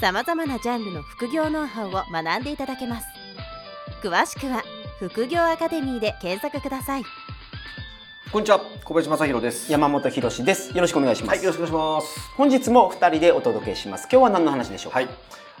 [0.00, 3.06] さまざまなジャンルの副業ノウハウを学んでいただけます
[4.02, 4.62] 詳しくは
[5.00, 7.04] 副業アカデミーで検索ください
[8.30, 9.72] こんにちは、小林正弘です。
[9.72, 10.76] 山本博です。
[10.76, 11.36] よろしくお願いします。
[11.36, 12.30] はい、よろしくお願いします。
[12.36, 14.02] 本日も二人でお届けします。
[14.02, 14.98] 今日は何の話でしょうか？
[14.98, 15.08] はい。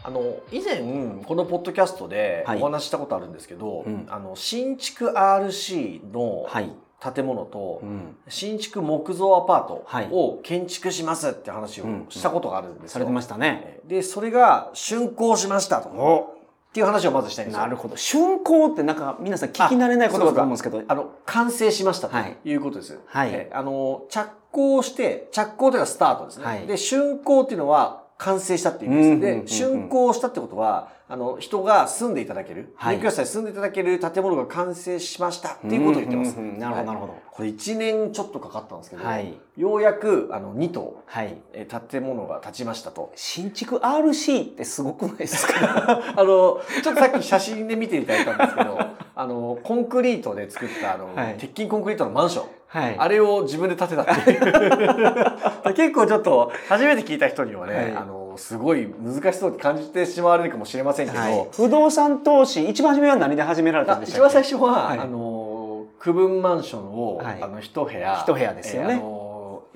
[0.02, 0.82] あの以前
[1.24, 6.70] このポッドキャストではいお話ししたことあるんですけど、うんあの新築 RC のはい。
[7.00, 8.16] 建物とうん。
[8.28, 12.88] 新築木造アパートはいを建築しますって話をしたことがあるんですよ。
[12.90, 13.80] されてましたね。
[13.84, 15.88] で、それが竣工しましたと。
[15.88, 16.34] お
[16.68, 17.62] っていう話をまずしたいんですよ。
[17.62, 17.96] なるほど。
[17.96, 20.82] 竣工ってなんか皆さん聞き慣れないことだと思うんですけど。
[20.86, 23.00] あの、完成しましたとはいいうことです。
[23.06, 26.44] はいえあの、着工して、着工というのはスタートですね。
[26.44, 29.60] はいで、竣工っていうのは完成したっていう意味うんです。
[29.60, 36.34] で、竣工したってことは、あの、人が住んでいただける、はい入居者に住んでいただける建物が完成しましたっていうことを言ってます。
[36.36, 37.14] なるほど、なるほど。
[37.30, 41.36] これ1年ちょっとかかったんですけど、はいようやく、あの、2棟、はい。
[41.52, 43.12] えー建物が建ちましたと。
[43.14, 45.54] 新築 RC ってすごくないですか？
[46.16, 48.78] あの、ちょっとさっき写真で見ていただいたんですけど、
[49.14, 52.57] あの、コンクリートで作った、あの、はい鉄筋コンクリートのマンション。
[52.68, 52.96] はい。
[52.98, 55.72] あれを自分で建てたっていう。
[55.74, 57.96] 結構ちょっと、初めて聞いた人にはね、はい。
[57.96, 61.48] あの、すごい難しそうに感じてしまわれるかもしれませんけど、はい。
[61.52, 64.98] 不動産投資、一番初めは何で始められたんでし一番最初は、はい。
[64.98, 67.38] あの、区分マンションを、はい。
[67.40, 69.00] あの、一部屋、一部屋ですよね。
[69.02, 69.17] えー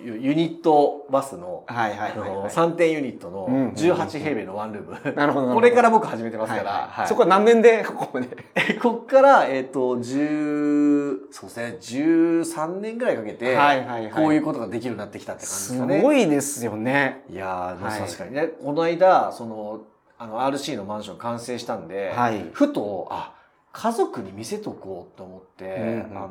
[0.05, 2.51] ユユニットバスの、はいはいはいはい。
[2.51, 5.15] 3点ユニットのうん18平米のワンルーム。
[5.15, 5.55] なるほど。
[5.55, 8.29] これから僕始めてますから、はいはいはいそこは何年でここまで？
[8.83, 16.03] こっから、えっ、と、10、そうですね、13年ぐらいかけて、はいはいはいこういうことができるようになってきたって感じですすかね。
[16.03, 17.25] ごいですよね。
[17.31, 19.81] いやー、はい確かにね、この間、その、
[20.19, 23.35] あの、RC のマンション完成したんで、はいふと、あ、
[23.73, 26.29] 家族に見せとこうと思って、うんうんうんうんあの、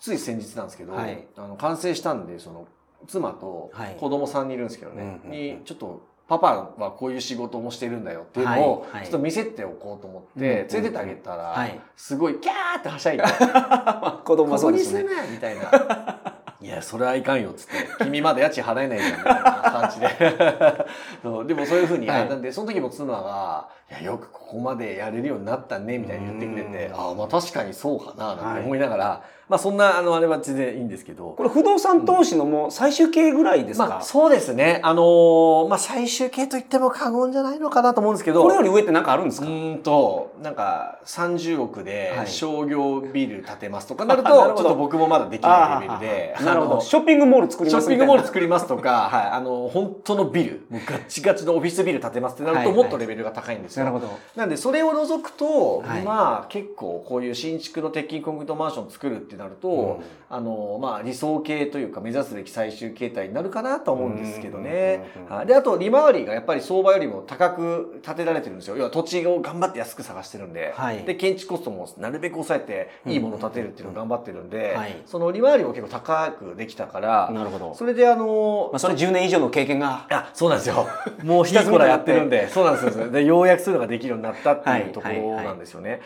[0.00, 2.66] つい先日なんですけど、はいあの、完成したんで、その、
[3.06, 13.24] 妻とはい子供3人いるんですけどね、に、ちょっと、パパはこういう仕事もしてるんだよっていうのを、ちょっと見せておこうと思って、連れてってあげたら、はいすごい、キャーってはしゃいで、
[14.24, 15.26] 子供こはそうですねこにする。
[15.26, 16.20] なみたいな。
[16.64, 18.04] いや、それはいかんよ、っつって。
[18.04, 20.08] 君まだ家賃払えないじゃん、みたいな感じで。
[21.46, 31.34] でもそういうふうに、はなんで、その時も妻が、いや、よくここまでやれるようになったね、みたいに言ってくれて、うんああ、まあ確かにそうかな、なんて思いながら、まあそんな、あの、あれは全然いいんですけど。
[31.36, 34.80] これ不動産投資のもう最終形ぐらいですか、まあそうですね。
[34.82, 38.42] あのーまあ最終形と言っても過言じゃないのかなと思うんですけど。
[38.42, 46.36] これより上って何かあるんですうか、ーんと、なんか30億ではい商業ビル建てますとかなると、 ちょっと僕もまだできないレベルで。
[46.44, 46.80] なるほど。
[46.80, 53.83] ショッピングモール作りショますみたいなッピングモール作りますとか、はい、あの、本当のビル、もうガッチガチのオフィスビル建てますってなると、はいもっとレベルが高いんですよ。
[53.84, 54.18] なるほど。
[54.36, 65.04] なんで、それを除くと、はいまあ、結構、こういう新築の鉄筋コンクリートマンションを作るってなると、うんあの、まあ、理想形というか、目指すべき最終形態になるかなと思うんですけどね
[65.46, 68.76] で、あと、利回りがやっぱり相場よりも高く建てられてるんですよ。
[68.76, 77.74] 要は土地を頑張って安く探してるんで、はいで、建築コストもなるべく抑えて、いいものを建てるっていうのを頑張ってるんで、はいその利回りも結構高くできたから、なるほど。
[77.74, 80.06] それであのまあ、それ10年以上の経験が。
[80.10, 80.86] あ、そうなんですよ。
[81.22, 83.10] もうひたすらやってるんで、そうなんですよ。
[83.10, 86.00] で、ようやくそういうのができるようになったっていうところなんですよね。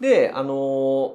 [0.00, 0.52] で、あの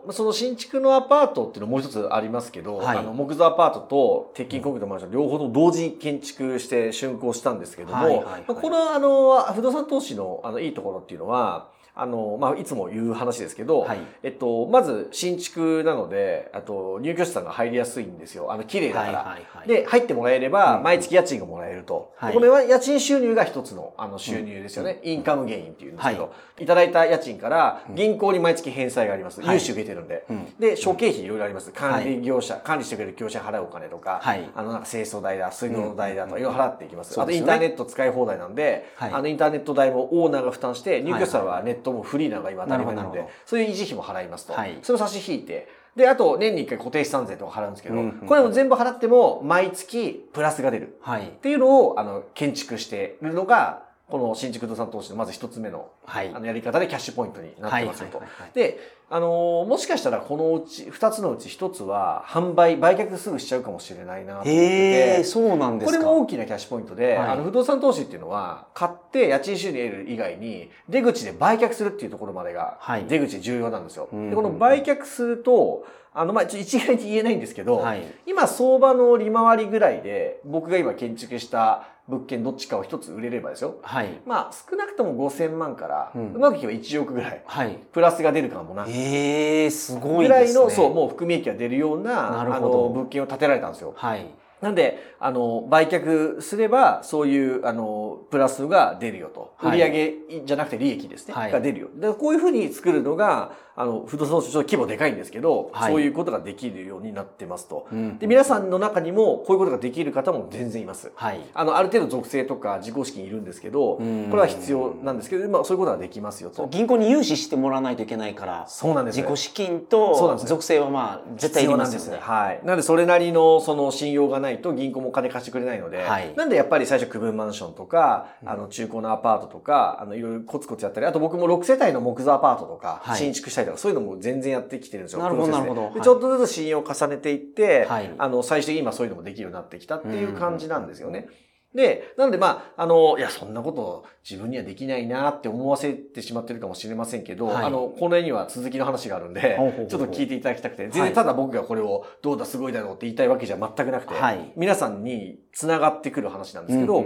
[0.07, 2.97] ーその新築のアパートっていうのもう一つありますけど、はい。
[2.97, 11.67] あの木造アパートと鉄筋コンクリートマンション両方と同時に建築して竣工したんですけども、このあの不動産投資のあのいいところっていうのは、
[12.01, 18.51] あの、まあ、いつも言う話ですけど、はいえっと、まず新築なので、あと入居者さんが入りやすいんですよ。
[18.51, 19.17] あの、綺麗だから。
[19.19, 22.13] はいはいはいで、入ってもらえれば、うん毎月家賃がもらえると。
[22.15, 24.99] はいこれは家賃収入が一つのあの収入ですよね。
[25.03, 26.29] インカムゲインっていうんですけど、、は
[26.61, 29.41] いただいた家賃から銀行に毎月返済があります。
[29.41, 30.25] はい融資受けてるんで。
[30.29, 31.71] うんで、諸経費いろいろあります。
[31.71, 37.19] 管理業者、管理してくれる業者に払うお金とか、はいあの、なんか清掃代だ、水道代だとか、いろいろ払っていきます。
[37.19, 44.53] あと、インターネット使い放題なんで、はいあの、インターネット代もオーナーが負担して、入居者はネットもフリーなのが今当たり前なのでそういう維持費も払いますと。
[44.53, 50.97] はいそれを差し引いて、で、あと、年に一回固定資産税とか払うんですけど、うんうんこれも全部払っても、毎月プラスが出る。
[51.01, 51.31] はいっ。
[51.31, 58.51] ていうのを、あの、建築してるのが、この新築不動産投資のまず一つ目のはいあのやり方でキャッシュポイントになってますよとはいはいはいはい。
[58.53, 58.79] で、
[59.11, 65.97] あのーもしかしたらこのうち、二つのうち一つは販売、売却すぐしちゃうかもしれないなと思っててへえ、そうなんですか。
[65.97, 74.09] これも大きなキャッシュポイントで、はいあの不動産投資っていうのは、買って家賃収入得る以外に、出口で売却するっていうところまでがはい、出口重要なんですよ。
[74.11, 78.01] うんで、この売却すると、あの、まあ、ちょ一概に言えないんですけど、はい。
[78.25, 83.77] 今相場の利回りぐらいで、僕が今建築した物件どっちかを一つ売れればですよ。
[83.83, 84.19] はい。
[84.25, 87.77] まあ、少なくとも5000万から、ううんまくいけば1億ぐらい、はい。
[87.93, 88.85] プラスが出るかもな。
[88.89, 90.29] ええ、すごぐいですね。
[90.29, 93.93] らいの、そう、もう含み益が出るような、あなるほどの、物件を建てられたんですよ。
[93.95, 94.25] はい。
[94.61, 99.53] なんで、あの、売却すれば、そういう、あの、プラスが出るよと。
[99.57, 101.33] はい売上じゃなくて利益ですね。
[101.33, 101.87] はいが出るよ。
[101.95, 107.87] で、こういうふうに作るのが、あの、不動産投資ちょっと規模でかいんですけど、はいそういうことができるようになってますと。
[107.89, 111.13] うんで、皆さんの中にも、こういうことができる方も全然います。
[111.15, 111.39] はい。
[111.53, 116.67] あの、ある程度属性とか自己資金いるんですけど、こうんれは必要なんですけど、まあ、そういうことができますよと。
[116.67, 122.19] 銀行に融資してもらわないといけないから、そうなんです自己資金と属性はまあ絶対いりますよね。
[122.21, 122.59] はい。
[122.65, 135.19] なんでそれなりのその信用がないと銀行もお金貸してくれないので、はいなんでやっぱり最初区分マンションとか、あの中古のアパートとか、あのいろいろコツコツやったり、あと僕も6世帯の木造アパートとか、はい新築したりとか、そういうのも全然やってきてるんですよ。
[135.19, 136.01] なるほどなるほど。
[136.01, 138.13] ちょっとずつ信用を重ねていって、はい。
[138.17, 141.27] あの最終的に今そういうのもできるようになってきたっていう感じなんですよね。
[141.73, 147.65] で、なんでまあ、あの、いや、そんなこと自分にはできないなって思わせてしまってるかもしれませんけど、はい。
[147.65, 151.13] あの、この絵には続きの話があるんでほうほうほう、ちょっと聞いていただきたくて、全はい。
[151.13, 154.51] 然ただ僕がこれをどうだすごいだろうって言いたいわけじゃ全くなくて、はい。
[154.55, 157.05] 皆さんに繋がってくる話なんですけど、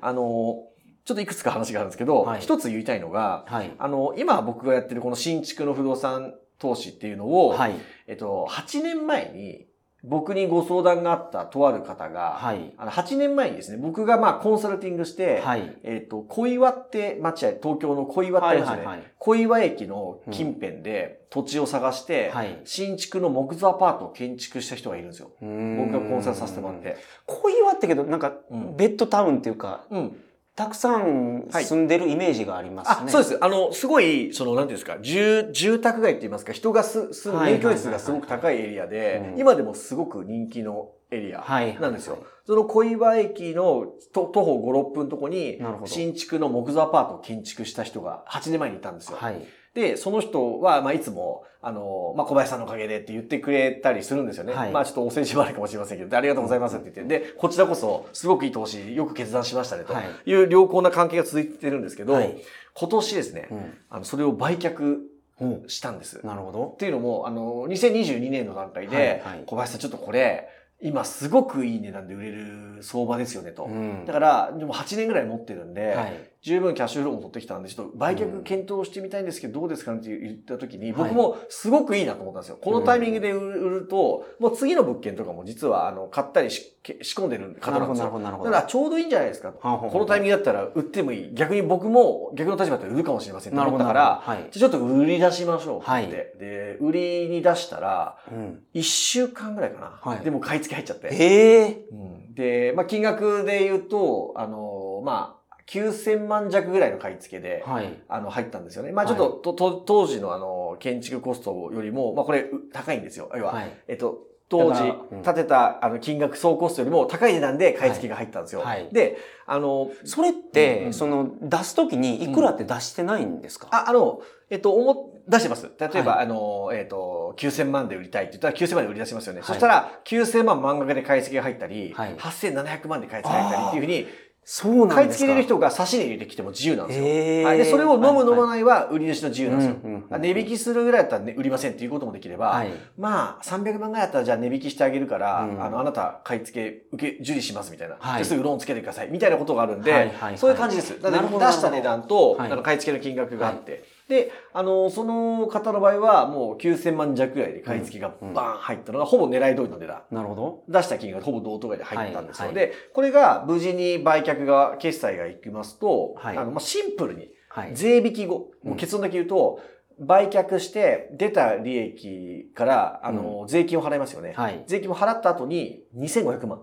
[0.00, 0.64] あの、
[1.10, 3.72] ちょっといくつか話があるんですけど、はい一つ言いたいのが、はい。
[3.78, 7.74] あの、今僕がやってるこの新築の不動産投資っていうのを、はい。
[8.06, 9.66] えっと、8年前に
[10.04, 12.72] 僕にご相談があったとある方が、はい。
[12.78, 15.76] あの8年前にですね、僕がまあコンサルティングして、はい。
[15.82, 18.78] えっ、と、小岩って町や、東京の小岩ってありますよね。
[18.78, 22.60] はいはいはい小岩駅の近辺で土地を探して、はい。
[22.64, 25.32] 新築の木造アパートを建築した人がいるんですよ。
[25.40, 26.96] 僕がコンサルさせてもらって。
[27.26, 30.16] 小岩ってけど、なんかうん、ベッドタウンっていうか、うん。
[30.60, 33.10] たくさん住んでるイメージがありますあ、ね。
[33.10, 33.38] そうです。
[33.40, 41.80] あの、すごい、その、なんていうんですか、住、住宅街って言いますか、人がす、住む、はい免許率がすごく高いエリアでう、ん今でもすごく人気のエリアはい。
[41.80, 42.18] なんですよ。
[42.46, 49.16] その小岩駅のと徒歩5、6分のとこに新築の木造アパートを建築した人が8年前にいたんですよ。
[49.18, 49.40] はい。
[49.74, 54.54] で、その人は、まあ、いつも、あの、まあ、小林さんのおかげでって言ってくれたりするんですよね。
[54.54, 62.36] はいまあ、ちょっとお世辞払いかもしれませんけど、でありがとうございますって言って、で、こちらこそ、すごくいい投資、よく決断しましたね、とはいいう良好な関係が続いてるんですけど、はい
[62.72, 64.98] 今年ですね、うんあの、それを売却
[65.40, 66.24] うんしたんです。
[66.24, 66.76] なるほどっ。
[66.76, 70.48] ていうのも、あの、2022年の段階で、はいはい小林さんちょっとこれ、
[70.82, 73.64] 今すごくいい値段で売れる相場ですよねと。
[73.64, 76.30] うんだから、でも8年ぐらい持ってるんで、はい。
[76.42, 82.58] 十分キャッシュフローも取ってきたんで、ちょっと売却検討してみたいんですけど、どうですかねって言った時に、はい僕もすごくいいなと思ったんですよ。
[82.60, 88.04] このタイミングで売ると、もう次の物件とかも実は、あの、買ったりし仕込んでる方なんですよ。
[88.04, 88.50] なるほど、なるほど。
[88.50, 91.34] だからちょうどいいんじゃないですかこのタイミングだったら売ってもいい。
[91.34, 93.84] 逆に僕も逆の立場だったら売るかもしれませんとなるほど。
[93.84, 98.62] 思ったから、ちょっと売り出しましょうってで、売りに出したら、うん。
[98.74, 99.98] 1週間ぐらいかな。
[100.00, 101.08] はいでも買い付け入っちゃって。
[101.12, 101.84] ええ。
[101.92, 105.39] うんで、まあ、金額で言うと、あの、まあ、
[105.70, 108.02] 9000万弱ぐらいの買い付けで、はい。
[108.08, 108.90] あの、入ったんですよね。
[108.90, 113.30] まあ、ちょっと、とと当時のあの、建築コストよりも、まあ、これ、う高いんですよ。
[113.36, 113.72] 要は、はい。
[113.86, 114.18] えっと、
[114.48, 114.82] 当時
[115.22, 118.62] 建てたあの金額総コストよりも高い値段で買い付けが入ったんですよ。
[118.62, 124.20] はいはいで、あの、それって、うんその、出すときにいくらって出してないんですか、あ、あの、
[124.50, 125.70] えっと、思っ出してます。
[125.78, 129.40] 例えば、はあの、えっと、9000万で売りたいって言ったら9000万で売り出しますよね。
[129.40, 134.08] はいそしたら、9000万満額で買い付けが入ったり、はい8700万で買い付けが入ったりっていうふうに、
[134.52, 137.06] そうなんですか買い付けれる人が差し値入れてきても自由なんですよ。
[137.06, 139.76] へーはい、で、それを飲む飲まいないは売り主の自由なんですよ。
[139.84, 142.72] うん値引きするぐらいだったら、ね、売りませんっていうこともできれば、はい。
[142.98, 147.94] まあ、300万ぐらいだったらじゃあ値引きしてあげるから、うんあの、あなた買い付け受け、受理しますみたいな。
[148.00, 149.08] はいですぐローンつけてください。
[149.12, 151.00] みたいなことがあるんで、はいはいはいそういう感じです。
[151.00, 160.02] だ出した値段と、はいあの買い付けの金額があって、で、あの、その方の場合はもう9000万弱ぐらいで買い付けがバーン入ったのが、ほぼ狙い通りの値段。
[160.10, 160.64] なるほど。
[160.68, 162.46] 出した金額ほぼ同等ぐらいで入ったんですよ。
[162.46, 167.70] はいで、これが無事に売却が、決済がいきますと、はいあの、まあ、シンプルに、はい。
[167.74, 169.60] 税引き後、もう結論だけ言うと、
[170.00, 174.32] 売却して出た利益から、あの、税金を払いますよね。
[174.36, 174.64] はい。
[174.66, 176.62] 税金を払った後に2500万。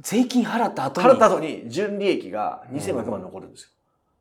[0.00, 1.08] 税金払った後に。
[1.08, 3.68] 払った後に純利益が2500万残るんですよ。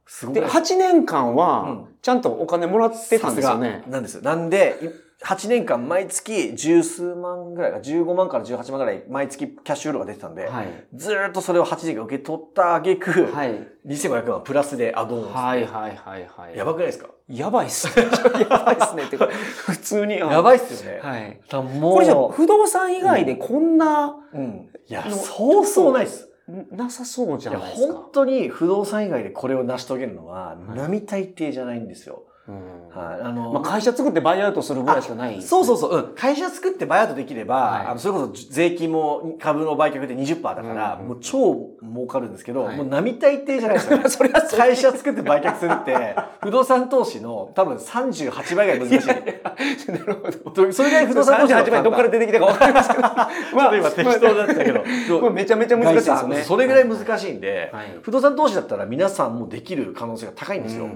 [0.06, 3.84] すごくで、ない8年間うはん、ちゃんとお金もらってたんですよね。
[3.88, 4.22] なんです。
[4.22, 4.86] なんで、い
[5.24, 10.68] 8年間毎月十数万ぐらいか、15万から18万ぐらい毎月キャッシュフローが出てたんで、はい。
[10.94, 13.66] ずーっとそれを8年間受け取った挙句、はい。
[13.88, 16.58] 2500万プラスでアドオンはいはいはいはい。
[16.58, 17.08] やばくないですか？
[17.30, 18.06] やばいっすね。
[18.50, 19.04] やばいっすね。
[19.04, 20.18] ってか、普通に。
[20.18, 21.00] やばいっすよね。
[21.02, 21.40] はい。
[21.50, 24.70] だもうこれじゃあ不動産以外でこんな、うん。
[24.90, 26.30] いや、のそうそうないです。
[26.48, 27.94] なさそうじゃないですか。
[27.94, 32.26] 本当に不動産以外でこれを成し遂げるのは、い並大抵じゃないんですよ。
[32.46, 33.22] うんはい。
[33.22, 35.42] あの、まあ会社作ってバイアウトするぐらいしかない。
[35.42, 36.16] そうそうそう、うん。
[36.16, 44.10] 会社作ってバイアウトできれば、はいあのそれこそ税金も株の売却で20%だから、うんもう超儲かるんですけど、はいもう並大抵じゃないですよね。
[44.10, 49.92] それは会社作って売却するって、不動産投資の多分38倍ぐらい難しい。
[49.92, 50.72] なるほど。
[50.74, 53.02] それぐらい不動産投資の38倍どっから出てきたか分かりますけど。
[53.02, 53.30] ま
[53.72, 54.84] ちょっと今適当だったけど。
[55.22, 56.44] まあめちゃめちゃ難しいですよね。
[56.44, 60.88] それぐらい難しいんで、はい不動産投資だったら皆さんもできる可能性が高いんですよ。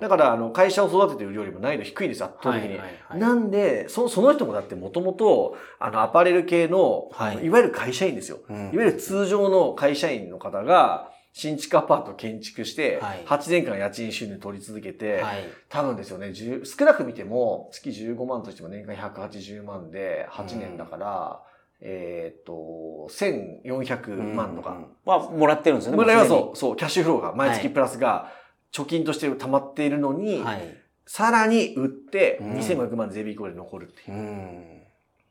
[0.00, 2.70] だから、あの、会社を育てているよりも難易度低いんです、圧倒的に。
[2.70, 8.38] はいはいはいなんで、そその人もだってもともと、あの、アパレル系の、はいい、わゆる会社員ですよ。
[8.48, 15.44] うんいわゆる通常の会社員の方が、新築アパートを建築して、はい8年間家賃収入取り続けて、はい。
[15.68, 21.42] 多分ですよね、10少なく見ても、月15万としても年間180万で、8年だから、
[21.80, 24.86] えーっと、1400万とか。
[25.04, 25.98] はもらってるんですよね。
[25.98, 28.30] これはもそう、そう、キャッシュフローが毎月はいプラすが、
[28.72, 30.81] 貯金として溜まっているのにはい。
[31.06, 34.16] さらに売って、うん2500万税引きで残るっていう。
[34.16, 34.82] うん。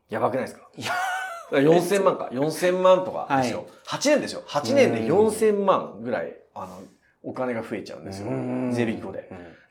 [0.09, 0.67] やばくないですか？
[0.77, 0.91] いや
[1.51, 2.29] 4000万か。
[2.31, 3.59] 4000万とかですよ。
[3.59, 4.43] はい8年ですよ。
[4.47, 6.81] 8年で4000万ぐらい、あの、
[7.23, 8.27] お金が増えちゃうんですよ。
[8.71, 9.29] 税引き後で。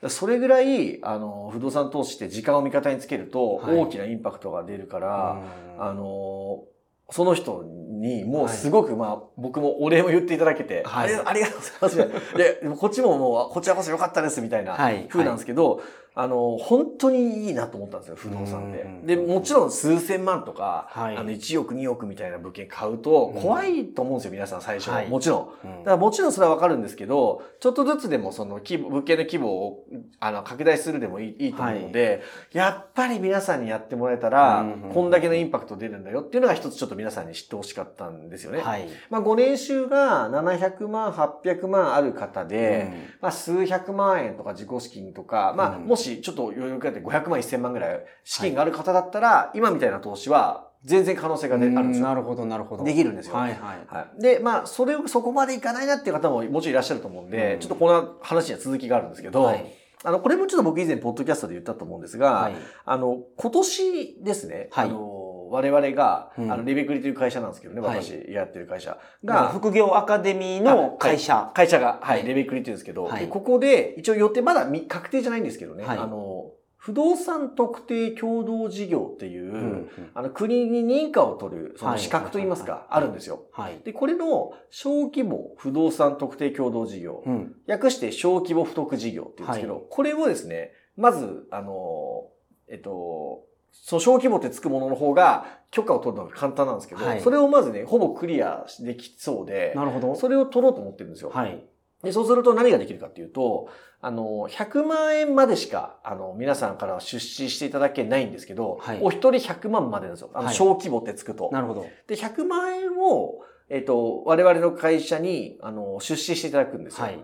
[0.08, 5.42] それぐらい、あの、不動産投資って時間を味方につけると、はい大きなインパクトが出るから、
[5.78, 6.64] うんあの、
[7.10, 7.79] その人に
[8.24, 11.14] もうすごく、まあ、僕もお礼も言っていただけて、はい。
[11.24, 12.36] ありがとうございます。
[12.36, 15.06] で、こっちももう、こちらこそ良かったですみたいなはい。
[15.08, 15.82] 風なんですけど、
[16.14, 19.06] あの、本当にいいなと思ったんですよ、不動産ってうん。
[19.06, 24.90] で、もちろん数千万とか、はいあの、1億、2億みたいな物件買うとうん怖いと思うんですよ、皆さん最初。
[24.90, 25.68] はいもちろん。
[25.68, 29.84] うんだからもちろんそれはわかるんですけど、ちょっとずつでもその規模、物件の規模を、
[30.18, 38.60] あの、拡大するでもいいいいと思うので、やっぱり皆さんにやってもらえたら、うんこんだけのインパクト出るんだよっていうのが一つちょっと皆さんに知ってほしかったんですよね。
[38.60, 38.88] はい。
[39.08, 52.06] まあ、5年収が700万、800万ある方で、まあ、数百万円とか自己資金とか、まあ、ちょっと余裕があって500万、1000万ぐらい資金がある方だったら、今みたいな投資は全然可能性が、ねうんあるんですよ。
[52.06, 52.84] なるほど、なるほど。
[52.84, 53.34] できるんですよ。
[53.34, 53.94] はいはい。
[53.94, 54.22] はい。
[54.22, 62.54] で、まあ、それを、そこまでいかないなっていう方ももちろんいらっしゃると思うんで、うんちょっとこの話には続きがあるんですけど、はいあの、これもちょっと僕以前、ポッドキャストで言ったと思うんですが、はい。
[62.86, 65.19] あの、今年ですね、はいあの、
[65.50, 66.52] 我々が、うん。
[66.52, 68.02] あの、レベクリという会社なんですけどね、はい。
[68.02, 69.34] 私がやってる会社が。
[69.34, 71.50] が、副業アカデミーの会社。
[71.54, 72.26] 会社が、はい、はい。
[72.26, 75.98] レベクリっていうんですけど、ここで、一応予定、まだみ確定じゃないんですけどね、はい。
[75.98, 82.84] あの、不動産特定共同事業っていう、うんあの、国に認可を取る、その資格といいますか、はい。
[82.90, 83.42] あるんですよ。
[83.52, 83.80] はい。
[83.84, 87.54] で、これの小規模不動産特定共同事業、うん。
[87.66, 89.82] 略して小規模不特事業って言うんですけど、はい。
[89.90, 92.28] これをですね、まず、あの、
[92.68, 100.14] えっと、その小規模ってつくものの方が許可を取るのが簡単なんですけど、はいそれをまずね、ほぼクリアできそうで、なるほど。
[100.14, 101.30] それを取ろうと思ってるんですよ。
[101.30, 101.64] はい。
[102.02, 103.68] で、そうすると何ができるかっていうと、
[104.00, 110.30] あの、100万円までしか、あの、皆さんからは出資していただけないんですけど、はいお一人100万までなんですよ。
[110.34, 111.50] あの、はい小規模ってつくと。
[111.52, 111.86] なるほど。
[112.06, 117.04] で、100万円を、えっ、と、我々の会社に、あの、出資していただくんですよ。
[117.04, 117.20] はい。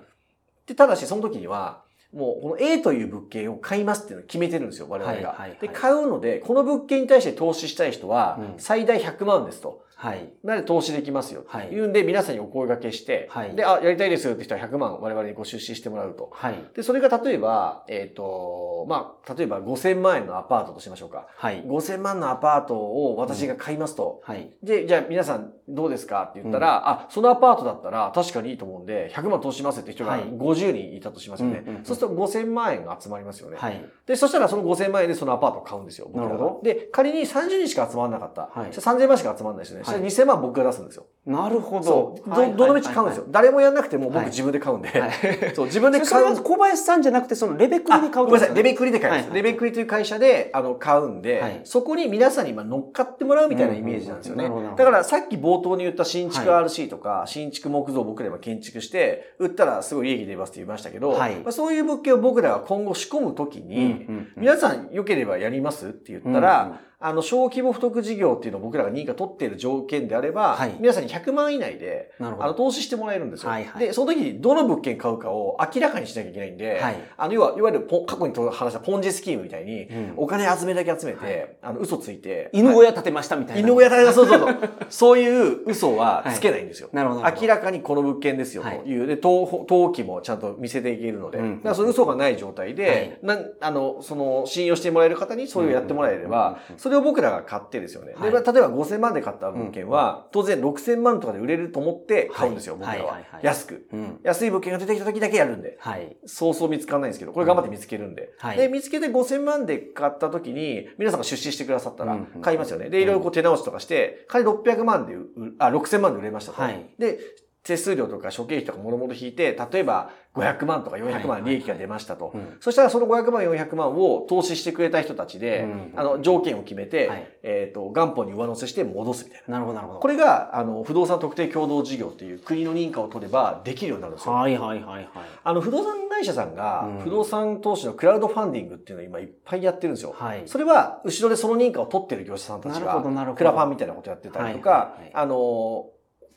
[0.67, 1.83] で、ただし、その時には、
[2.13, 5.11] もう、この A という物件を買いますっていうのを決めてるんですよ、我々が。
[5.11, 9.85] はいはいはいで、買うので、この物件に対して投資したい人はう、ん最大100万ですと。
[9.99, 10.31] はい。
[10.45, 11.45] なので投資できますよ。
[11.49, 16.31] はいいうんで、皆さんにお声掛けして、はいで、あ、やりたいですよって人は100万我々にご出資してもらうと。
[16.35, 16.65] はい。
[16.75, 21.27] で、それが例えば、えっ、と、まあ、例えば5000万円のアパートとしましょうか。
[21.35, 21.65] はい。
[21.65, 24.21] 5000万のアパートを私が買いますと。
[24.23, 24.51] はい。
[24.63, 31.61] で、じゃあ皆さんどうですかって言ったら、あ、そのアパートだったら確かにいいと思うんで、100万投資しますって人がはい50人いたとしますよね。
[31.61, 33.57] うんうんうんそうすると5000万円が集まりますよね。
[33.59, 33.85] はい。
[34.07, 36.11] で、そしたらその5000万円でそのアパートを買うんですよ。
[36.15, 38.51] なるほどで、仮に30人しか集まらなかった。
[38.53, 39.85] はいそしたら3000万しか集まらないですよね。
[39.87, 41.07] そしたらはい2000万僕が出すんですよ。
[41.27, 41.83] なるほど。
[41.83, 42.31] そう。
[42.31, 43.27] はいど、どの道買うんですよ。。
[43.31, 44.89] 誰もやんなくても僕はい自分で買うんで。
[44.89, 45.11] はい
[45.55, 46.37] そう、自分でそ買う。
[46.43, 48.57] 小林さんじゃなくて、そのレベクリで買うごめんなさい。
[48.57, 49.35] レベククリで買います。
[49.35, 54.51] レベクリという会社で、あの、買うんで、はいそこに皆さんに今乗っかってもらうみたいなイメージなんですよね。
[54.77, 61.19] だからさっき冒頭に言った新築はい RC とか、新築木造を僕ら今建築して、売ったらすごい利益出ますって言いましたけど、
[61.51, 72.15] そういう物件を僕らが今後仕込むときに、皆さん良ければやりますって言ったら、あの、小規模不得事業っていうのを僕らが認可取っている条件であれば、はい皆さんに100万以内で。
[72.19, 73.51] あの、投資してもらえるんですよ。
[73.51, 83.61] はいはいで、その時にどの物件買うかを明らかにしなきゃいけないんで、はいあの、要は、いわゆる過去に話したポンジスキームみたいに、うんお金集めだけ集めて、あの、嘘ついて、犬小屋建てましたみたいな。
[83.61, 84.57] 犬小屋建てそうそうそう。
[84.89, 86.89] そういう嘘はつけないんですよ。
[86.93, 89.07] なるほど明らかにこの物件ですよという。
[89.07, 91.39] で、登登記もちゃんと見せていけるので。
[91.39, 98.13] うんだからその嘘がない状態で、なんあの、その、信用してもらえる方にそれをやってもらえれば、それを僕らが買ってですよね。
[98.15, 103.21] はいで、まあ例えば5000万で買った物件は、当然6000万とかで売れると思って買うんですよ、はい僕らは。
[103.43, 103.89] 安く。
[103.93, 104.21] うん。
[104.23, 105.77] 安い物件が出てきた時だけやるんで。
[105.81, 106.17] はい。
[106.27, 108.31] そうそう見つからないんですけど、これ頑張って見つけるんで。
[108.39, 112.89] はいで、見つけて5000万で買った時に、皆さんが出資してくださったら買いますよね。
[112.89, 115.27] で、いろいろこう手直しとかして、仮に600万で売、
[115.59, 116.63] あ、6000万で売れましたと。
[116.63, 117.19] はいで、
[117.67, 122.33] 手数料とか諸経費とかもろもろ引いて、例えば500万とか400はい万利益が出ましたと。
[122.35, 129.55] うんそしたらその500万、400万を投資してくれた人たちで、うんあの、条件を決めて、はいえっ、と、元本に上乗せして戻すみたいな。
[129.55, 130.01] なるほど、なるほど。
[130.01, 134.35] これが、あの、不動産特定共同事業っていう国の認可を取ればできるようになるんですよ。
[134.35, 135.09] はいはいはいはい。
[135.45, 140.15] あの、不動産会社さんがうん、不動産投資のクラウドファンディングっていうのを今いっぱいやってるんですよ。
[140.17, 140.43] はい。
[140.47, 143.03] それは、後ろでその認可を取ってる業者さんたちが、
[143.35, 145.87] クラファンみたいなことやってたりとかあの、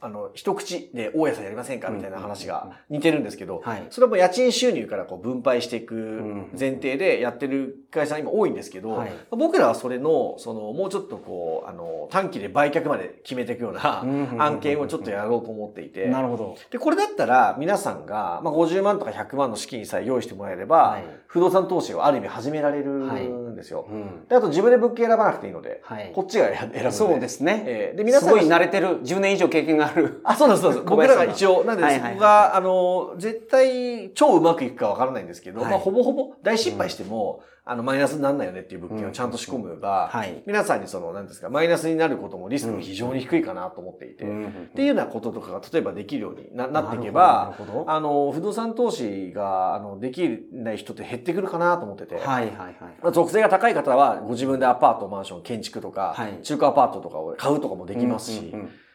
[0.02, 16.58] あの、一口で大家さんやりませんかみたいな話が似てるんですけどはい、それはもう家賃収入からこう分配していくん前提でやってる会社今多いんですけどはい、僕らはそれの、その、もうちょっとこう、あの、短期で売却まで決めていくようなうん案件をちょっとやろうと思っていて、なるほど。
[16.72, 21.04] で、これだったら皆さんが、まあ、50万とか100万の資金さえ用意してもらえれば、はい。
[21.28, 23.88] 不動産投資をある意味始められるんですよ。
[23.90, 24.28] うん。
[24.28, 26.12] で、あと自分で物件選ばなくていいので、はい。
[26.14, 26.92] こっちが選ぶ。
[26.92, 27.64] そうですね。
[27.68, 30.22] えーで、皆すさんがごい慣れてる、10年以上経験がある。
[30.24, 30.86] あ、そうです、そうです。
[30.88, 35.72] 僕らが一応、なんで、そこが、あの、絶対、超うまくいくかわからないんですけど、はい。
[35.72, 40.42] まあ、ほぼほぼ大失敗しても、あの、マイナスにならないよねっていう物件をちゃんと仕込めば、はい。
[40.48, 44.28] 皆さんにその、なんですか、マイナスになることもリスクも非常に低いかなと思っていて、っ
[44.74, 47.56] ていうようなこととかが例えばできるようにななっていけば、
[47.86, 52.16] あの、不動産投資が、あの、できない人って減ってくるかなと思ってて。
[52.16, 52.76] どはいはいはい。
[53.04, 56.40] まあ属性が高い方は、ご自分でアパート、マンション、建築とか、はい。
[56.42, 58.52] 中古アパートとかを買うとかもできますし、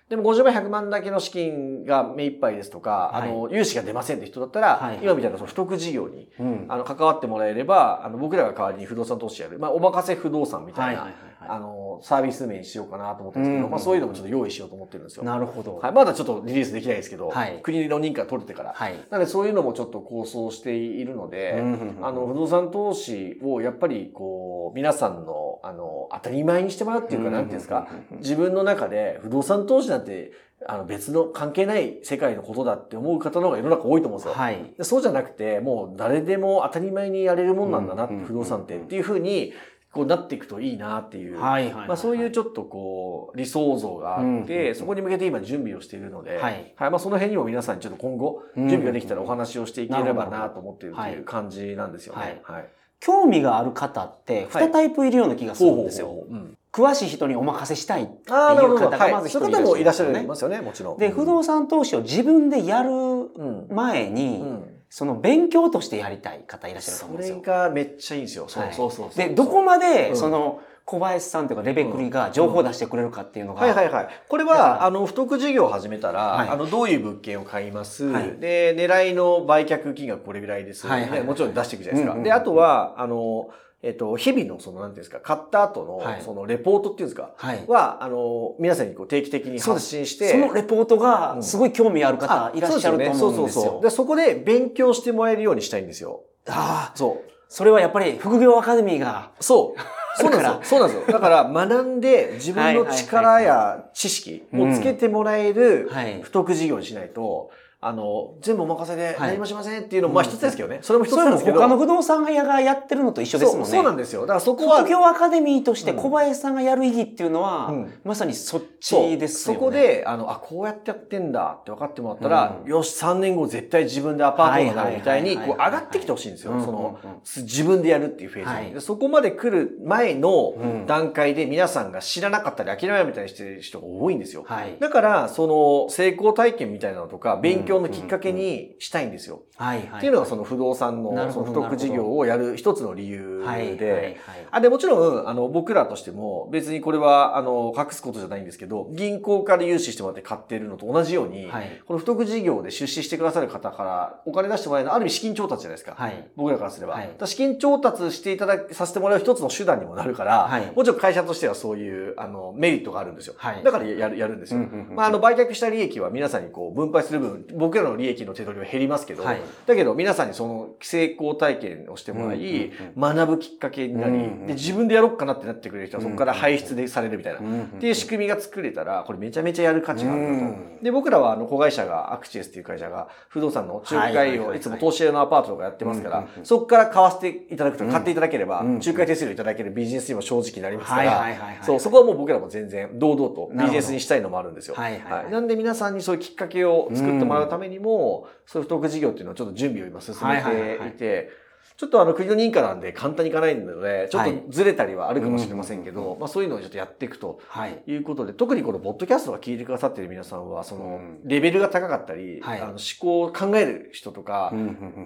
[0.08, 3.30] でも50万、100万だけの資金が目いっぱいですとか、はい。
[3.30, 4.98] あの、融資が出ませんって人だったら、はい。
[5.02, 6.66] 今みたいなその不得事業に、うん。
[6.68, 11.08] あの、関わってもらえれば、あの、僕らが代わりに不動産投資やる、まあ、お任せ不動産みたいな、
[11.48, 15.24] あの、サービス名にしようかなと思ってるんですけど、うんまあ、そういうのもちょっと用意しようと思ってるんですよ。
[15.24, 15.76] なるほど。
[15.76, 18.72] はい、まだちょっとリリースできないですけど、はい国の認可取れてから。
[18.74, 18.94] はい。
[19.10, 21.62] なのでそういうのもちょっと構想しているので、
[22.02, 30.32] あの、不動産投資をやっぱりこう、皆さんの、あの、当たり前にしてもらうっていうか、なんていうんですか、自分の中で不動産投資なんて、
[30.66, 34.34] あの別の関係ない世界のことだって思う方の方が世の中多いと思うんですよ。
[34.34, 34.74] はい。
[34.78, 39.52] でそうじゃなくて、もう誰でも当たり前にやれるもんなんだな、うんうんうん不動産ってっていうふうに、
[39.94, 41.40] こうなっていくといいなっていう。
[41.40, 41.88] はいはいはい。
[41.88, 52.40] まあ、そういうちょっとこう理想像があって、うんうんうんそこに向けて今準備をしているので、はいまあ、その辺にも皆さんにちょっと今後うん準備ができたらお話をしていければなと思っているという感じなんですよね。
[52.42, 52.68] はい
[53.00, 56.06] 興味がある方って2タイプいるような気がするんですよ。
[56.06, 58.76] ほうほうほううん詳しい人にお任せしたいっていう。
[58.76, 60.98] 方がまず一人そういう方もいらっしゃねいますよね、もちろん。
[60.98, 63.68] で、不動産投資を自分でやるうん。
[63.70, 64.73] 前に、うん。
[64.94, 67.36] その勉強としてやりたい方いらっしゃるとそ思うんですよ。
[67.38, 68.44] れがめっちゃいいんですよ。
[68.46, 69.28] そうはいそうそうそう。
[69.28, 74.08] で、どこまで、うんその、小林さんというかレベクリが情報を出してくれるかっていうのが、はいはいはい。
[74.28, 80.86] これは、あの、不得事業を始めたら、はいあの、どういう物件を買います、はいで、狙いの売却金額これぐらいです。
[80.86, 82.12] はいはいはいでもちろん出していくじゃないですか。
[82.12, 83.48] うんうんで、あとは、あの、
[83.84, 87.64] えっと、日々のその、なんていうんですか、買った後の、はいその、レポートっていうんですか、はい。
[87.68, 93.18] は、あの、皆さんにこう定期的に発信して、そのレポートがすごい興味ある方あいらっしゃると思うんですよ。
[93.18, 93.82] そうそうそう。
[93.82, 96.22] で、そこで勉強してもらえるようにしたいんですよ。
[96.48, 97.30] ああ、そう。
[97.48, 99.80] それはやっぱり副業アカデミーが、そう。
[100.16, 100.60] そうなんですよ。
[100.62, 101.12] そうなんですよ。
[101.12, 107.50] だから学んで自分の力や知識をつけてもらえるはい不得事業にしないと、
[107.86, 110.78] あの、全部お任せではい何もしませんっていうのも、まあ一つですけどね。
[110.80, 111.60] それも一つですけど。
[111.60, 113.66] 他の不動産屋がやってるのと一緒ですもんね。
[113.66, 114.22] そうなんですよ。
[114.22, 119.60] だからそこは副、業アカデミーとして小林さんがやる意義っていうのは、うんまさにそっちですよね。
[119.60, 126.52] そこで、あの、あ、こうやってやってんだって分かってもらったら、うんよし、3年後絶対自分でアパートになるみたいに、こう上がってきてほしいんですよ。
[126.52, 126.98] うんその
[127.36, 134.44] 自分でやるっていうフェーズに、はいでそこまで来る前のうん段階で皆さんが知らなかったり諦めみたいにしてる人が多いんですよ。
[134.46, 134.76] はい。
[134.80, 139.42] だから、その、成功体験みたいなのとか、勉強強のきっかけにしたいんですよ。
[139.56, 139.98] はいはい。
[139.98, 143.44] っていうのがその不動産のその不得事業をやる一つの理由
[143.76, 144.18] で、
[144.50, 155.94] あ、で、もちろん、あの、僕らとしても、別にこれは、あの、隠すことじゃないんですけど、銀行から融資してもらって買ってるのと同じように、はいこの不得事業で出資してくださる方からお金出してもらえるのは、ある意味資金調達じゃないですか。
[155.96, 156.28] はい。
[156.36, 156.94] 僕らからすれば。
[156.94, 163.34] はい資金調達していたださせてもらう一つの手段にもなるから、はいもちろん会社としてはそういう、あの、メリットがあるんですよ。
[163.36, 164.60] はいだからやる、やるんですよ。
[164.90, 169.40] まあ、あの、売却した利益は皆さんにこう、分配する分、僕らの利益の手取りは減りますけど、はい。
[169.66, 177.38] だけど皆さんにその成功体験をしてもらい、学ぶきっかけになり、で、自分でやろうかなってなってくれる人はそこから排出でされるみたいな。
[177.38, 180.34] っていう仕組みが作れたら、これめちゃめちゃやる価値があるなと。
[180.34, 187.90] うんで、僕らはあの子会社がアクチエスっていう会社が不動産の仲介をいつも投資用のアパートとかやってますから、そこから買わせていただくと、うん。
[187.90, 194.74] 買っていただければ、うん仲介手数料いただけるビジネスにも正直になりますかはいらそう、そこはもう僕らも全然堂々とビジネスにしたいのもあるんですよ。
[194.74, 194.94] はい
[195.30, 201.30] なんで皆さんにそういうきっかけを作ってもらうためにも、そういう不得事業っていうのはちょっと準備を今進めていて、
[201.76, 207.82] ちょっとあの国の認可なんで簡単にいかないので、ちょっとはいずれたりはあるかもしれませんけど、まあそういうのをちょっとやっていくとはい。
[207.86, 214.52] いうことで、特にこのポッドキャストが聞いてくださっている皆さんは、そのうん、レベルが高かったり、はいあの思考を考える人とか、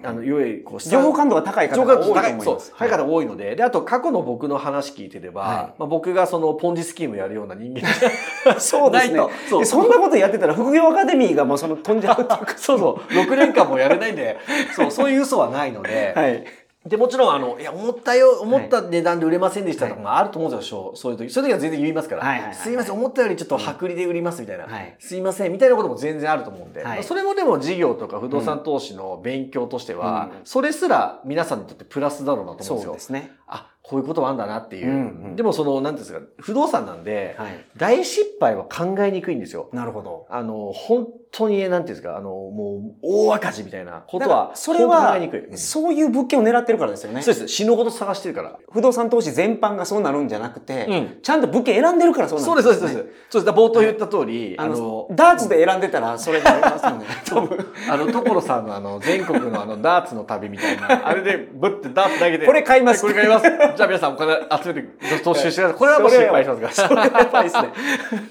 [0.03, 7.81] あの、いわゆるこう、情報感度が高い方情が多いと報感度高い、そう思います。、高い方多いので、で、あと過去の僕の話聞いてれば、はいまあ僕がそのポンジスキームやるような人間
[8.59, 9.19] そうですね。
[9.49, 12.27] そそんなことやってたら副業アカデミーがもうその飛んじゃう。
[12.57, 14.37] そうそう、6年間もやれないんで、
[14.75, 16.43] そう、そういう嘘はないので、 はい。
[16.85, 21.29] で、もちろん、あの、いや、思ったよ、思った値段で売れませんでしたとかもあると思うんですよ、そういう時。
[21.29, 32.99] そういう時は全然言いますから、はいはいはいすいません、思ったよりちょっと薄利で売りますみたいな、はいすいません、みたいなことも全然あると思うんで、はいそれもでも事業とか不動産投資の勉強としては、うんそれすら皆さんにとってプラスだろうなと思うんですよそうで。
[32.99, 33.31] すね。
[33.45, 34.87] あ、こういうこともあんだなっていう。
[34.87, 37.65] うんうんでもその、なんですか、不動産なんで、はい。
[37.77, 39.69] 大失敗は考えにくいんですよ。
[39.73, 40.27] なるほど。
[40.29, 45.17] あの、本当に、なんていうんですか、あの、もう、大赤字みたいなことは、それは
[45.55, 47.21] そういう物件を狙ってるからですよね。
[47.21, 47.47] そうです。
[47.47, 48.57] 死ぬほど探してるから。
[48.71, 52.79] 不動産投資全般がそうなるんじゃなくて、うんちゃんと物件選んでるからそうなんですよ、ね。
[52.79, 52.93] そうです。
[52.93, 53.09] そうで
[53.41, 53.45] す。
[53.45, 57.05] だから冒頭言った通り、あのダーツで選んでたらそれになりますよね。
[57.25, 57.65] 多分。
[57.89, 63.75] あの、所さんのあの、全国のあの、ダーツの旅みたいな、あれで、ぶってダーツ投げて、これ買いますはこれ買います。
[63.77, 65.77] じゃあ皆さんお金集めて、投資 してください。
[65.77, 66.73] これはもう 失敗しますから。
[66.73, 67.69] それはやばいですね。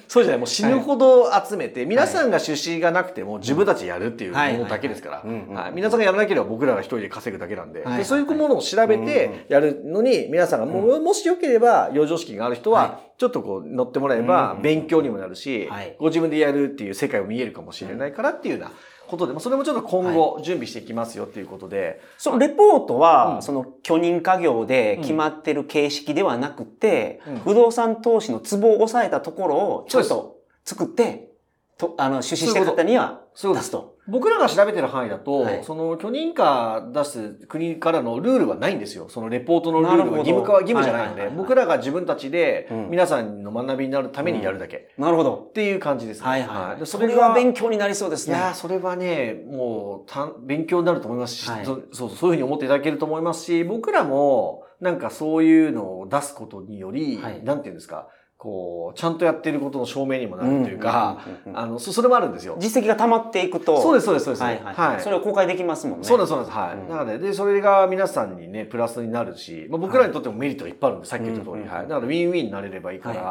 [0.08, 18.72] そうじゃない、もう死ぬほど集めて、皆さんが出資がなくても自分たちやるっていうものだけですから、皆さんがやらなければ僕らが一人で稼ぐだけなんで、はいはいでそういうものを調べてやるのに、皆さんがもう、もしよければ、余剰資金がある人はは、ちょっとこう乗ってもらえうんばうん勉強にもなるしはい、ご自分でやるっていう世界を見えるかもしれないからっていうような
[19.08, 23.42] ことで、まあそれもちょっと今後準備していきますよっていうことで、そのレポートは、うん。
[23.42, 27.38] その許認可業で決まってる形式ではなくて、うん。
[27.38, 31.30] 不動産投資のツボを抑えたところをちょっそと作って、
[31.78, 33.96] とあの出資した方には出すと。
[34.08, 35.64] 僕らが調べてる範囲だと、はい。
[35.64, 39.08] その許認可出す国からのルールはないんですよ。
[39.08, 41.46] そのレポートのルールは義務化は義務じゃないので、はいはいはいはい。
[41.46, 42.90] 僕らが自分たちでうん。
[42.90, 44.92] 皆さんの学びになるためにやるだけ。
[44.98, 45.46] なるほど。
[45.50, 46.26] っていう感じですね。
[46.26, 48.36] はいはい、でそれは勉強になりそうですね。
[48.36, 51.64] いやーそれはね、もうたん、勉強になると思いますし、はい。
[51.64, 57.44] そそう、そういうふうに思っていただけると思いますし、僕らも、なんかそういうのを出すことにより、はい。
[57.44, 61.20] なんていうんですか、こう、ちゃんとやってることの証明にもなるというか、
[61.54, 62.56] あの、そそれもあるんですよ。
[62.60, 63.82] 実績が溜まっていくと。
[63.82, 64.42] そうです、そうです、そうです。
[64.44, 66.04] はいはい、それを公開できますもんね。
[66.04, 66.52] そうです、そうです。
[66.52, 66.76] はい。
[66.76, 71.82] うんなので、で、それが皆さんにね、プラスになるし、まあ、僕らにとってもメリットがいっぱいあるんで、さっき言った通り、うんはい。
[71.82, 73.24] だから、ウィンウィンになれればいいから、は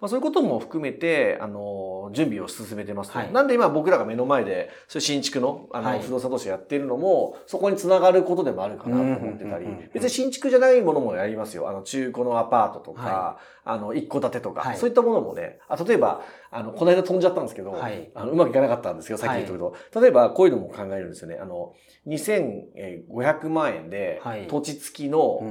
[0.00, 3.18] まあ、そういうことも含めて、あの、準備を進めてますと。
[3.18, 11.68] はいなんで今僕らが目の前で、そういう新築の、あの、はい不動産投資やってるのも、そこにつながることでもあるかなと思ってたり別に新築じゃないものもやりますよ。
[11.68, 14.76] あの、中古のアパートとか、あの、一戸建てとか、はい。
[14.76, 18.10] そういったものもね、あ、例えば、あの、この間飛んじゃったんですけど、はい。
[18.14, 21.38] あの、うまくいかなかったんですけど、さっき言ったけど、例えばこういうのも考えるんですよね。
[21.40, 21.74] あの、
[22.06, 25.42] 2500万円ではい、土地付きの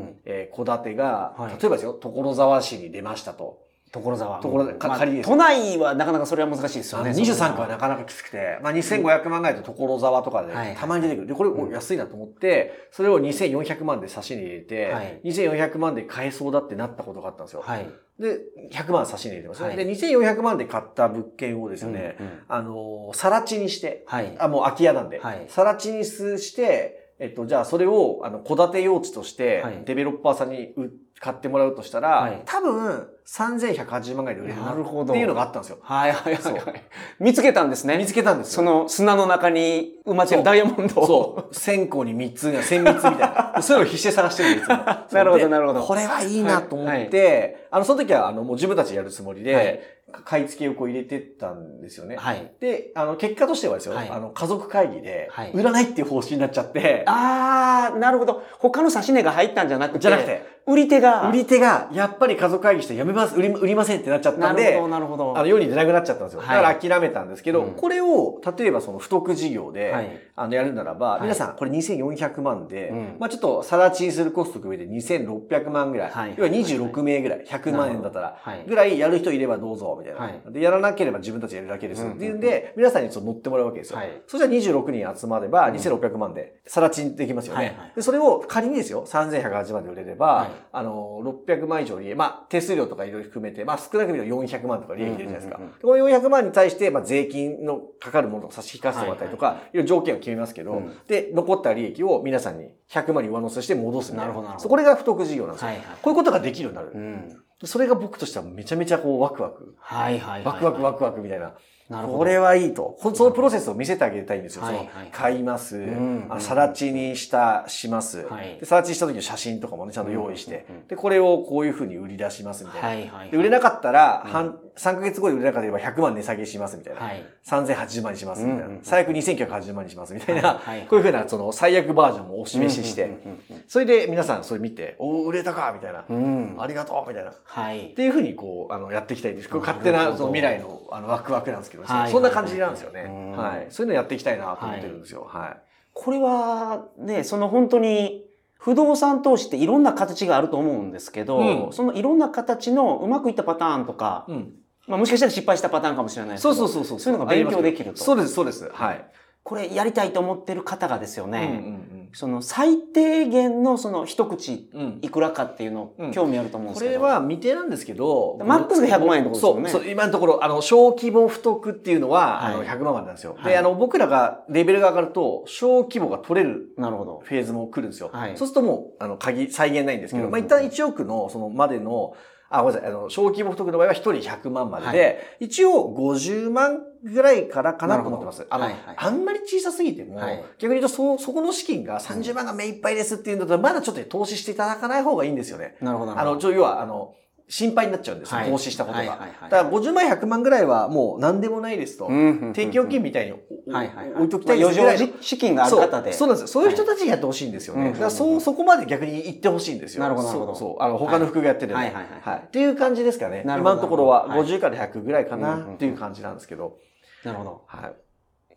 [0.55, 1.61] 戸建てが、はい。
[1.61, 3.62] 例えばですよ、所沢市に出ましたと。
[3.93, 4.41] 所沢。
[4.41, 7.11] 所沢かまあ仮です都内はなかなかそれは難しいですよね。
[7.11, 11.27] あの23区はなかなかきつくて、まあ、2500万ぐらいと所沢とかではいたまに出てくる。
[11.27, 17.61] で、これお安いなと思って、それを2400万で差しに入れて、はい2400万で買えそうだってなったことがあったんですよ。
[17.61, 17.87] はい。
[18.19, 18.39] で、
[18.71, 24.35] 100万差しに入れてます、はいで、2400万で買った物件をですね、うんうんあのー、さら地にして、はい。
[24.39, 25.19] あ、もう空き家なんで。
[25.19, 35.77] はいさら地にして、えっと、じゃあそれを、あの、戸建て用地としてはい、デベロッパーさんに売買ってもらうとしたら、はい多分、3180万ぐらいで売れるななるほどっていうのがあったんですよ。
[35.81, 36.83] はいはいはいはい。
[37.19, 37.97] 見つけたんですね。
[37.97, 38.53] 見つけたんですよ。
[38.55, 41.07] その砂の中に埋まってるダイヤモンドを。
[41.07, 41.55] そう。
[41.55, 43.55] 線香に3つが、千密みたいな。
[43.63, 44.77] そういうのを必死で探してるんですよ。
[45.13, 49.79] なるほどでなるほどこれはいいなと思って、あの、その時は、あの、もう自分たちでやるつもりで、はい
[50.21, 52.15] 買い付けをこう入れてったんですよね。
[52.17, 52.51] はい。
[52.59, 58.43] で、あの、結果としてはですよ、はいあの、家族会議ではい、売らないっていう方針になっちゃって、あー、なるほど。
[58.59, 65.37] 他の指値が入ったんじゃなくて、じゃなくて、売り手が、売り手が、やっぱり家族会議してやめます、売り、売りませんってなっちゃったでなんるほど、、なるほど。
[65.37, 66.41] あの、世に出なくなっちゃったんですよ。
[66.41, 70.09] だはいから諦めたんですけど、うんこれを、例えばその、不得事業で、はい。
[70.35, 78.63] あの、やるならば、はい皆さん、これ2400万で、うんまあちょっと、さらちにするコスト上で2600万ぐらい、はい要は26名ぐらい、100万円だったら、はい。
[78.65, 80.19] ぐらいやる人いればどうぞ、みたいな。
[80.21, 82.03] はいで、やらなければ自分たちでやるだけです。
[82.03, 83.97] うんっていうんで、皆さんにちょっと乗ってもらうわけですよ。
[83.97, 87.77] はいそしたら26人集まれば、うん2600万で、さらちんできますよね。
[87.95, 95.59] で、それを仮にですよ、3180万で売れれば、はいあの、600万以上に、まあ、手数料とかいろいろ含めて、まあ、少なく見ると400万とか利益出るじゃないですか。
[95.81, 105.71] この400万に対して、まあ、税金のかかるものを差し引かせてもらったりとか、はいいろいろ条件を決めますけど、うんで、残った利益を皆さんに100万に上乗せして戻すみたいなるほどなるほどこれが不得事業なんですよ。
[106.01, 106.91] こういうことができるようになる。
[106.93, 107.43] うん。
[107.65, 109.75] それが僕としてはめちゃめちゃこうワクワク。
[109.79, 110.53] はいはいはい。
[110.53, 111.53] ワクワクワクワクみたいな。
[111.89, 112.17] なるほど。
[112.19, 112.97] これはいいと。
[113.01, 114.63] こそのプロセスを見せてあげたいんですよ。
[114.63, 114.71] そ
[115.11, 115.77] 買います。
[115.77, 118.25] んあのさら地にした、します。
[118.25, 120.87] はいで、さら地した時の写真とかもね、ちゃんと用意してうんうんうん。
[120.87, 122.87] で、これをこういうふうに売り出しますみたいな。
[122.87, 123.29] はいはい。
[123.31, 127.01] で、売れなかったら、うん半、3ヶ月後で売れなかったら100万値下げしますみたいな。
[127.01, 127.25] はい。
[127.45, 128.65] 3080万にしますみたいな。
[128.65, 130.53] うんうんうん最悪2980万にしますみたいな。
[130.53, 133.03] はいはいこういうふうな、その最悪バージョンもお示しして。
[133.03, 136.05] うんそれで皆さんそれ見て、おー売れたかみたいな。
[136.09, 136.53] うんうんうん。
[136.53, 137.33] うんありがとうみたいな。
[137.43, 137.93] はいっ。
[137.93, 139.49] ていうふうにこう、あの、やっていきたいです。
[139.53, 143.05] 勝手なその未来のあのワクワクなんですけど、はいそんな感じなんですよね。
[143.07, 143.67] うんはい。
[143.69, 145.27] そういうのやっていきたいなと思ってるんですよ。
[145.27, 145.57] はい。
[145.91, 148.25] これはね、その本当に
[148.59, 154.53] 不動産投資っていろんな形があると思うんですけど、うんそのいろんな形のうまくいったパターンとか、うん。
[154.87, 156.99] まあもしかしたら失敗したパターンかもしれないですけそうど、そうそうそう。
[156.99, 158.03] そういうのが勉強できると。
[158.03, 158.69] そうです、そうです。
[158.71, 159.05] はい。
[159.43, 164.81] これやりたいと思ってる方がですよね、うんうんその最低限のその一口うん。
[164.81, 164.99] うん。
[165.01, 166.99] いくらかっていうのうん興味あると思うんでこすけど。
[166.99, 173.35] れは未定なんですけど、マックスが100万円ってことですよね今のところ、あの、小規模不得っていうのは、はいあの、100万までなんですよ。
[173.37, 177.21] はいで、あの、僕らが、レベルが上がると、小規模が取れるなるほど。
[177.23, 178.09] フェーズも来るんですよ。
[178.13, 182.13] はいそうするともう、あの、鍵、再現ないんですけど、うんまあ、一旦1億の、その、までの、
[182.55, 188.45] あ、ごめんなさい、あの、小規模不得の場合は1人100万までで、一応50万ぐらいからかなと思ってます。
[188.49, 195.75] あの、はいはいあんまり小さすぎても、はい逆に言うと、そ、そこの資金が30万が目いっぱいですっていうんだったら、まだちょっと投資していただかない方がいいんですよね。
[195.81, 196.13] なるほど。
[196.13, 197.15] なあの、るほどちょ、要は、あの、
[197.49, 198.99] 心配になっちゃうんですよ、はい投資したことが。
[198.99, 202.07] はいはいはいだから50万、100万ぐらいはもう何でもないですと。
[202.07, 206.13] うんうんうん定期預金みたいに置いときたいまあですぐらいの余剰資金がある方で。
[206.13, 206.47] そうそうなんですよ。
[206.47, 207.81] そういう人たちにやってほしいんですよね。
[207.81, 210.03] はいだからそう、そこまで逆に言ってほしいんですよ。
[210.03, 210.83] なるほどなるほどそう、そう。
[210.83, 213.43] あの、他の服がやってるはいはいはいはいっていう感じですかね。
[213.45, 216.77] 今のところはなるほど50から100ぐらいかなっていう感じなんですけど。
[217.23, 217.61] なるほど。
[217.67, 217.93] はい。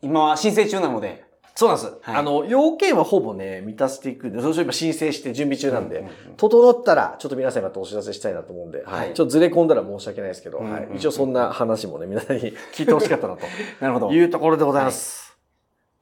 [0.02, 1.25] 今は申請中なので。
[1.56, 1.94] そうなんです。
[2.02, 9.14] はいあの、要件はほぼね、満たしていくんで、そうして今申請して準備中なんで、うんうんうん整ったら、ちょっと皆さん方お知らせしたいなと思うんで、ははいい。
[9.14, 10.88] ちょっとずれ込んだら申し訳ないですけど、うんうんうんはい。
[10.96, 13.36] 一応そんな話もね、皆さんに聞いてほしかったな
[13.80, 14.12] なるほどと。
[14.12, 15.34] いうところでございます。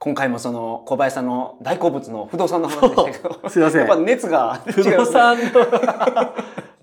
[0.01, 3.41] 今回もその小林さんの大好物の不動産の話でしたけど。
[3.49, 6.35] すいませんやっぱ熱が違不動いますね産の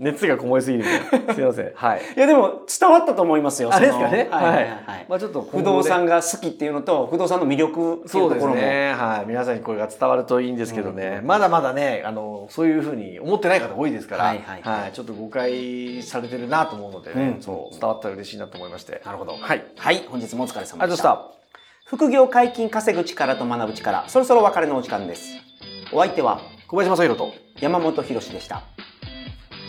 [0.02, 0.84] 熱がこもりすぎる
[1.34, 1.72] すいません。
[1.74, 2.02] はい。
[2.16, 3.70] いやでも伝わったと思いますよ。
[3.72, 5.06] あそのですかねはいはいはい。
[5.08, 8.62] まあちょっと不動産がが好きっていうのと、不動産の魅力っていそううですところも。
[8.62, 8.94] ね。
[8.94, 9.26] はい。
[9.28, 11.20] 皆さんにこれが伝わるといいんですけどね。
[11.22, 19.02] うんまだまだね、あの、そういうふうに思ってない方多いですから、はいはいはいちょっと誤解されてるなと思うのでね、うんそう、伝わったら嬉しいなと思いまして。
[19.06, 19.34] なるほど。
[19.34, 19.64] はい。
[19.78, 20.98] はい、本日もお疲れ様でした。
[20.98, 21.22] した。
[21.86, 25.30] 副業解禁稼ぐ力と学ぶ力、そろそろお別れのお時間です。
[25.94, 27.34] お相手は小林正宏と。
[27.60, 28.64] 山本博史でした。